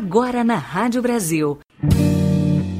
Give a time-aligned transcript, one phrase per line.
[0.00, 1.58] Agora na Rádio Brasil.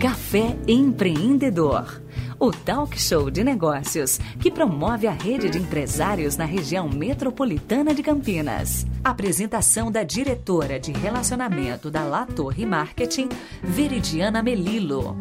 [0.01, 2.01] Café Empreendedor.
[2.39, 8.05] O talk show de negócios que promove a rede de empresários na região metropolitana de
[8.05, 8.87] Campinas.
[9.03, 13.29] Apresentação da diretora de relacionamento da La Torre Marketing,
[13.65, 15.17] Veridiana Melilo.